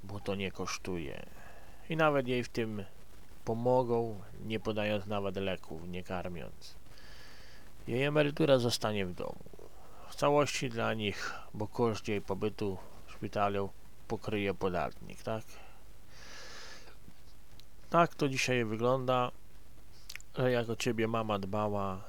bo 0.04 0.21
to 0.21 0.35
nie 0.35 0.50
kosztuje. 0.50 1.26
I 1.88 1.97
nawet 1.97 2.28
jej 2.28 2.45
w 2.45 2.49
tym 2.49 2.85
pomogą, 3.45 4.21
nie 4.45 4.61
podając 4.61 5.07
nawet 5.07 5.37
leków, 5.37 5.88
nie 5.88 6.03
karmiąc. 6.03 6.75
Jej 7.87 8.03
emerytura 8.03 8.59
zostanie 8.59 9.07
w 9.07 9.14
domu. 9.14 9.44
W 10.09 10.14
całości 10.14 10.70
dla 10.70 10.94
nich, 10.94 11.33
bo 11.55 11.68
koszt 11.68 12.09
jej 12.09 12.20
pobytu 12.20 12.79
w 13.07 13.12
szpitalu 13.12 13.70
pokryje 14.09 14.55
podatnik, 14.55 15.22
tak? 15.22 15.44
Tak 17.90 18.14
to 18.14 18.29
dzisiaj 18.29 18.64
wygląda 18.64 19.31
jak 20.42 20.70
o 20.70 20.77
ciebie 20.77 21.09
mama 21.09 21.38
dbała, 21.38 22.01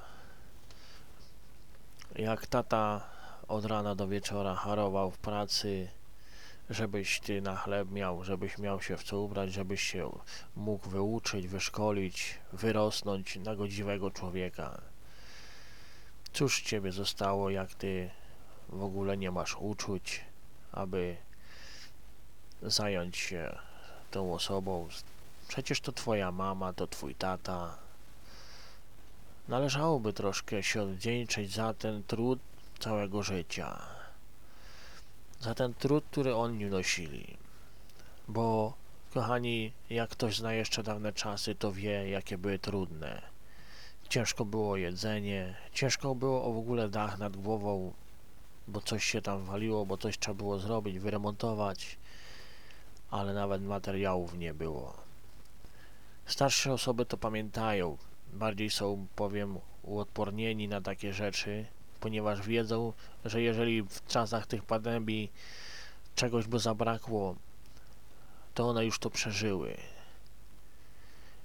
jak 2.16 2.46
tata 2.46 3.04
od 3.48 3.64
rana 3.64 3.94
do 3.94 4.08
wieczora 4.08 4.54
harował 4.54 5.10
w 5.10 5.18
pracy, 5.18 5.88
żebyś 6.70 7.20
ty 7.20 7.40
na 7.40 7.56
chleb 7.56 7.90
miał, 7.90 8.24
żebyś 8.24 8.58
miał 8.58 8.82
się 8.82 8.96
w 8.96 9.02
co 9.02 9.20
ubrać, 9.20 9.52
żebyś 9.52 9.82
się 9.82 10.10
mógł 10.56 10.90
wyuczyć, 10.90 11.48
wyszkolić, 11.48 12.38
wyrosnąć 12.52 13.36
na 13.36 13.56
godziwego 13.56 14.10
człowieka. 14.10 14.80
Cóż 16.32 16.62
ciebie 16.62 16.92
zostało, 16.92 17.50
jak 17.50 17.74
ty 17.74 18.10
w 18.68 18.82
ogóle 18.82 19.16
nie 19.16 19.30
masz 19.30 19.56
uczuć, 19.56 20.24
aby 20.72 21.16
zająć 22.62 23.16
się 23.16 23.58
tą 24.10 24.34
osobą. 24.34 24.88
Przecież 25.48 25.80
to 25.80 25.92
twoja 25.92 26.32
mama, 26.32 26.72
to 26.72 26.86
twój 26.86 27.14
tata, 27.14 27.85
Należałoby 29.48 30.12
troszkę 30.12 30.62
się 30.62 30.82
odwdzięczyć 30.82 31.52
za 31.52 31.74
ten 31.74 32.02
trud 32.02 32.38
całego 32.78 33.22
życia. 33.22 33.82
Za 35.40 35.54
ten 35.54 35.74
trud, 35.74 36.04
który 36.10 36.34
oni 36.34 36.64
nosili. 36.64 37.36
Bo, 38.28 38.74
kochani, 39.14 39.72
jak 39.90 40.10
ktoś 40.10 40.36
zna 40.36 40.52
jeszcze 40.52 40.82
dawne 40.82 41.12
czasy, 41.12 41.54
to 41.54 41.72
wie, 41.72 42.10
jakie 42.10 42.38
były 42.38 42.58
trudne. 42.58 43.22
Ciężko 44.08 44.44
było 44.44 44.76
jedzenie, 44.76 45.54
ciężko 45.72 46.14
było 46.14 46.52
w 46.52 46.58
ogóle 46.58 46.88
dach 46.88 47.18
nad 47.18 47.36
głową, 47.36 47.92
bo 48.68 48.80
coś 48.80 49.04
się 49.04 49.22
tam 49.22 49.44
waliło, 49.44 49.86
bo 49.86 49.96
coś 49.96 50.18
trzeba 50.18 50.34
było 50.34 50.58
zrobić, 50.58 50.98
wyremontować, 50.98 51.98
ale 53.10 53.34
nawet 53.34 53.62
materiałów 53.62 54.34
nie 54.34 54.54
było. 54.54 54.96
Starsze 56.26 56.72
osoby 56.72 57.06
to 57.06 57.16
pamiętają, 57.16 57.96
bardziej 58.36 58.70
są, 58.70 59.06
powiem, 59.16 59.58
uodpornieni 59.82 60.68
na 60.68 60.80
takie 60.80 61.12
rzeczy, 61.12 61.66
ponieważ 62.00 62.46
wiedzą, 62.46 62.92
że 63.24 63.42
jeżeli 63.42 63.82
w 63.82 64.06
czasach 64.06 64.46
tych 64.46 64.64
pandemii 64.64 65.32
czegoś 66.14 66.46
by 66.46 66.58
zabrakło, 66.58 67.36
to 68.54 68.68
one 68.68 68.84
już 68.84 68.98
to 68.98 69.10
przeżyły. 69.10 69.76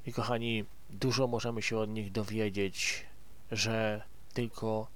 I 0.05 0.13
kochani, 0.13 0.65
dużo 0.89 1.27
możemy 1.27 1.61
się 1.61 1.77
od 1.77 1.89
nich 1.89 2.11
dowiedzieć, 2.11 3.05
że 3.51 4.01
tylko 4.33 4.87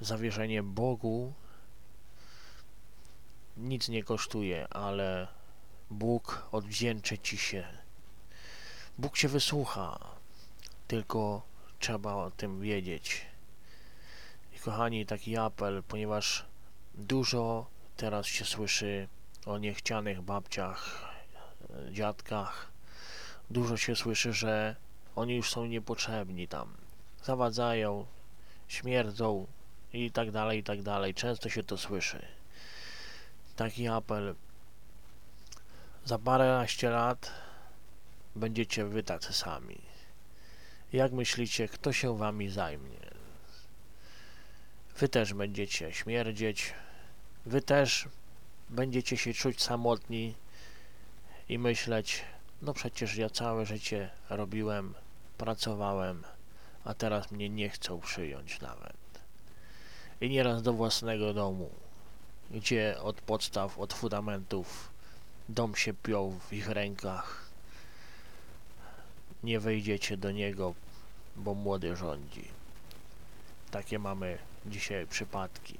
zawierzenie 0.00 0.62
Bogu 0.62 1.32
nic 3.56 3.88
nie 3.88 4.04
kosztuje, 4.04 4.68
ale 4.68 5.28
Bóg 5.90 6.48
odwdzięczy 6.52 7.18
ci 7.18 7.38
się. 7.38 7.64
Bóg 8.98 9.18
cię 9.18 9.28
wysłucha 9.28 10.15
tylko 10.88 11.42
trzeba 11.78 12.14
o 12.14 12.30
tym 12.30 12.60
wiedzieć. 12.60 13.26
I 14.56 14.58
kochani, 14.58 15.06
taki 15.06 15.36
apel, 15.36 15.82
ponieważ 15.88 16.44
dużo 16.94 17.66
teraz 17.96 18.26
się 18.26 18.44
słyszy 18.44 19.08
o 19.46 19.58
niechcianych 19.58 20.22
babciach, 20.22 21.04
dziadkach, 21.90 22.70
dużo 23.50 23.76
się 23.76 23.96
słyszy, 23.96 24.32
że 24.32 24.76
oni 25.16 25.36
już 25.36 25.50
są 25.50 25.66
niepotrzebni 25.66 26.48
tam, 26.48 26.74
zawadzają, 27.24 28.06
śmierdzą 28.68 29.46
i 29.92 30.10
tak 30.10 30.30
dalej, 30.30 30.58
i 30.58 30.62
tak 30.62 30.82
dalej. 30.82 31.14
Często 31.14 31.48
się 31.48 31.62
to 31.62 31.76
słyszy. 31.78 32.26
Taki 33.56 33.88
apel. 33.88 34.34
Za 36.04 36.18
paręnaście 36.18 36.90
lat 36.90 37.32
będziecie 38.36 38.84
wy 38.84 39.02
tacy 39.02 39.32
sami. 39.32 39.85
Jak 40.92 41.12
myślicie, 41.12 41.68
kto 41.68 41.92
się 41.92 42.18
wami 42.18 42.50
zajmie? 42.50 42.98
Wy 44.98 45.08
też 45.08 45.34
będziecie 45.34 45.92
śmierdzieć, 45.92 46.74
wy 47.46 47.62
też 47.62 48.08
będziecie 48.70 49.16
się 49.16 49.34
czuć 49.34 49.62
samotni 49.62 50.34
i 51.48 51.58
myśleć, 51.58 52.24
no 52.62 52.74
przecież 52.74 53.16
ja 53.16 53.30
całe 53.30 53.66
życie 53.66 54.10
robiłem, 54.30 54.94
pracowałem, 55.38 56.24
a 56.84 56.94
teraz 56.94 57.30
mnie 57.30 57.48
nie 57.48 57.70
chcą 57.70 58.00
przyjąć 58.00 58.60
nawet. 58.60 58.96
I 60.20 60.30
nieraz 60.30 60.62
do 60.62 60.72
własnego 60.72 61.34
domu, 61.34 61.70
gdzie 62.50 62.96
od 63.00 63.20
podstaw, 63.20 63.78
od 63.78 63.92
fundamentów 63.92 64.90
dom 65.48 65.76
się 65.76 65.94
piął 65.94 66.30
w 66.30 66.52
ich 66.52 66.68
rękach, 66.68 67.45
nie 69.46 69.60
wejdziecie 69.60 70.16
do 70.16 70.30
niego, 70.30 70.74
bo 71.36 71.54
młody 71.54 71.96
rządzi. 71.96 72.44
Takie 73.70 73.98
mamy 73.98 74.38
dzisiaj 74.66 75.06
przypadki. 75.06 75.78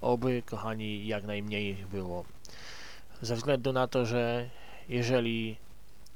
Oby, 0.00 0.42
kochani, 0.46 1.06
jak 1.06 1.24
najmniej 1.24 1.70
ich 1.70 1.86
było. 1.86 2.24
Ze 3.22 3.36
względu 3.36 3.72
na 3.72 3.88
to, 3.88 4.06
że 4.06 4.50
jeżeli 4.88 5.56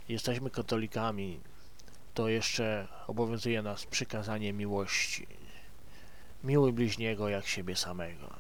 jesteśmy 0.08 0.50
katolikami, 0.50 1.40
to 2.14 2.28
jeszcze 2.28 2.88
obowiązuje 3.06 3.62
nas 3.62 3.86
przykazanie 3.86 4.52
miłości. 4.52 5.26
Miłuj 6.44 6.72
bliźniego 6.72 7.28
jak 7.28 7.46
siebie 7.46 7.76
samego. 7.76 8.34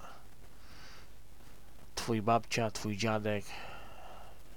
Twój 1.94 2.22
babcia, 2.22 2.70
twój 2.70 2.96
dziadek, 2.96 3.44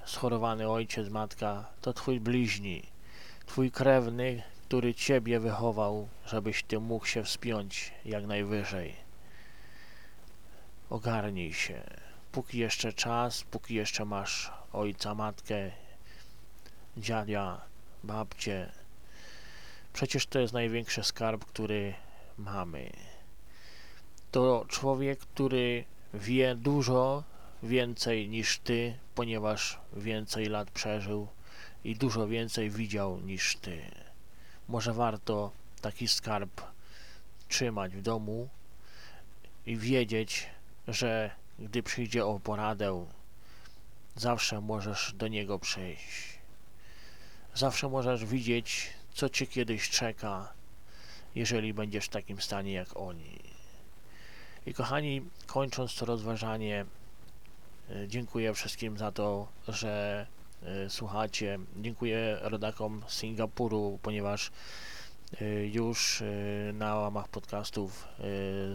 schorowany 0.06 0.70
ojciec, 0.70 1.10
matka 1.10 1.66
to 1.82 1.94
twój 1.94 2.20
bliźni, 2.20 2.93
twój 3.46 3.72
krewny, 3.72 4.44
który 4.68 4.94
ciebie 4.94 5.40
wychował, 5.40 6.08
żebyś 6.26 6.64
ty 6.64 6.80
mógł 6.80 7.06
się 7.06 7.24
wspiąć 7.24 7.92
jak 8.06 8.26
najwyżej. 8.26 8.96
Ogarnij 10.90 11.54
się. 11.54 11.84
Póki 12.32 12.58
jeszcze 12.58 12.94
czas, 12.94 13.44
póki 13.44 13.76
jeszcze 13.76 14.06
masz 14.06 14.52
ojca, 14.74 15.16
matkę, 15.16 15.72
dziadia, 16.98 17.62
babcię. 18.04 18.72
Przecież 19.94 20.26
to 20.26 20.40
jest 20.40 20.54
największy 20.54 21.04
skarb, 21.04 21.46
który 21.46 21.94
mamy. 22.38 22.90
To 24.32 24.66
człowiek, 24.68 25.20
który 25.20 25.84
wie 26.14 26.56
dużo 26.56 27.24
więcej 27.64 28.30
niż 28.30 28.60
ty, 28.60 28.98
ponieważ 29.16 29.80
więcej 29.94 30.46
lat 30.46 30.72
przeżył 30.72 31.28
i 31.84 31.96
dużo 31.96 32.28
więcej 32.28 32.70
widział 32.70 33.20
niż 33.20 33.58
ty. 33.58 33.82
Może 34.68 34.94
warto 34.94 35.52
taki 35.82 36.08
skarb 36.08 36.62
trzymać 37.48 37.96
w 37.96 38.02
domu 38.02 38.50
i 39.66 39.78
wiedzieć, 39.78 40.48
że 40.88 41.32
gdy 41.60 41.84
przyjdzie 41.84 42.26
o 42.26 42.40
poradę, 42.40 43.06
zawsze 44.16 44.62
możesz 44.62 45.14
do 45.14 45.28
niego 45.28 45.60
przyjść. 45.60 46.40
Zawsze 47.56 47.90
możesz 47.90 48.26
widzieć, 48.26 48.90
co 49.14 49.30
cię 49.30 49.48
kiedyś 49.48 49.90
czeka, 49.90 50.54
jeżeli 51.36 51.74
będziesz 51.74 52.06
w 52.06 52.10
takim 52.10 52.42
stanie 52.42 52.74
jak 52.74 52.98
oni. 52.98 53.40
I 54.66 54.74
kochani, 54.74 55.22
kończąc 55.48 55.96
to 55.96 56.06
rozważanie, 56.06 56.86
e, 57.90 58.08
dziękuję 58.08 58.54
wszystkim 58.54 58.98
za 58.98 59.12
to, 59.12 59.48
że 59.68 60.26
słuchacie. 60.90 61.60
Dziękuję 61.78 62.38
rodakom 62.42 63.04
z 63.08 63.14
Singapuru, 63.18 64.00
ponieważ 64.02 64.52
e, 65.42 65.68
już 65.68 66.22
e, 66.22 66.26
na 66.74 66.96
łamach 66.96 67.28
podcastów 67.28 68.08
e, 68.20 68.24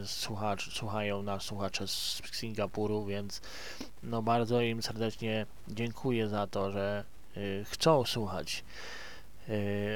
słuchacz, 0.07 0.73
słuchają 0.73 1.23
nas 1.23 1.43
słuchacze 1.43 1.89
z 1.89 2.23
Singapuru, 2.33 3.05
więc 3.05 3.41
no 4.03 4.23
bardzo 4.23 4.61
im 4.61 4.83
serdecznie 4.83 5.47
dziękuję 5.69 6.29
za 6.29 6.47
to, 6.47 6.71
że 6.71 7.05
e, 7.37 7.65
chcą 7.65 8.05
słuchać. 8.05 8.65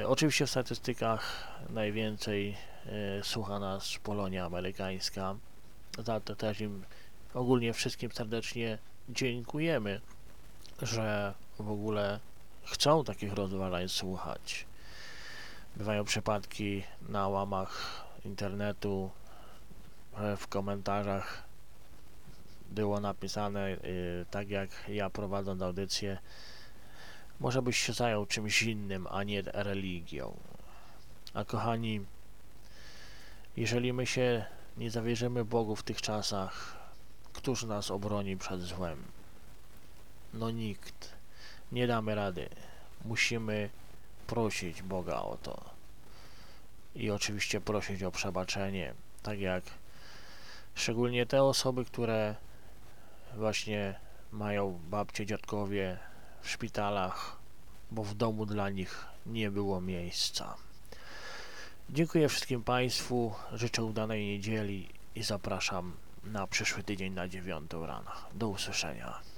E, 0.01 0.07
Oczywiście 0.07 0.45
w 0.45 0.49
statystykach 0.49 1.47
najwięcej 1.69 2.57
e, 2.85 3.23
słucha 3.23 3.59
nas 3.59 3.97
Polonia 4.03 4.45
amerykańska. 4.45 5.35
Za 5.99 6.19
to 6.19 6.35
też 6.35 6.61
im 6.61 6.83
ogólnie 7.33 7.73
wszystkim 7.73 8.11
serdecznie 8.11 8.77
dziękujemy, 9.09 10.01
że 10.81 11.33
w 11.59 11.71
ogóle 11.71 12.19
chcą 12.65 13.03
takich 13.03 13.33
rozważań 13.33 13.89
słuchać. 13.89 14.65
Bywają 15.75 16.03
przypadki 16.03 16.83
na 17.09 17.27
łamach 17.27 18.03
internetu, 18.25 19.11
że 20.19 20.37
w 20.37 20.47
komentarzach 20.47 21.43
było 22.71 22.99
napisane, 22.99 23.69
y, 23.69 24.25
tak 24.31 24.49
jak 24.49 24.69
ja 24.87 25.09
prowadząc 25.09 25.61
audycję, 25.61 26.17
może 27.39 27.61
byś 27.61 27.77
się 27.77 27.93
zajął 27.93 28.25
czymś 28.25 28.61
innym, 28.61 29.07
a 29.07 29.23
nie 29.23 29.41
religią. 29.41 30.37
A 31.33 31.45
kochani, 31.45 32.05
jeżeli 33.57 33.93
my 33.93 34.05
się 34.05 34.45
nie 34.77 34.91
zawierzymy 34.91 35.45
Bogu 35.45 35.75
w 35.75 35.83
tych 35.83 36.01
czasach, 36.01 36.77
któż 37.33 37.63
nas 37.63 37.91
obroni 37.91 38.37
przed 38.37 38.61
złem? 38.61 39.03
No 40.33 40.51
nikt. 40.51 41.22
Nie 41.73 41.87
damy 41.87 42.15
rady. 42.15 42.49
Musimy 43.05 43.69
prosić 44.27 44.81
Boga 44.81 45.21
o 45.21 45.37
to. 45.37 45.63
I 46.95 47.11
oczywiście 47.11 47.61
prosić 47.61 48.03
o 48.03 48.11
przebaczenie. 48.11 48.93
Tak 49.23 49.39
jak 49.39 49.63
szczególnie 50.75 51.25
te 51.25 51.43
osoby, 51.43 51.85
które 51.85 52.35
właśnie 53.35 53.99
mają 54.31 54.79
babcie, 54.89 55.25
dziadkowie 55.25 55.97
w 56.41 56.49
szpitalach, 56.49 57.37
bo 57.91 58.03
w 58.03 58.15
domu 58.15 58.45
dla 58.45 58.69
nich 58.69 59.05
nie 59.25 59.51
było 59.51 59.81
miejsca. 59.81 60.55
Dziękuję 61.89 62.29
wszystkim 62.29 62.63
Państwu, 62.63 63.33
życzę 63.53 63.83
udanej 63.83 64.25
niedzieli 64.25 64.89
i 65.15 65.23
zapraszam 65.23 65.93
na 66.23 66.47
przyszły 66.47 66.83
tydzień 66.83 67.13
na 67.13 67.27
dziewiątą 67.27 67.85
rano. 67.85 68.11
Do 68.33 68.47
usłyszenia. 68.47 69.32